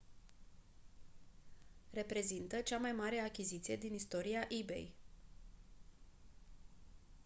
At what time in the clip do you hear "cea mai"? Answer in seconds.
2.61-2.91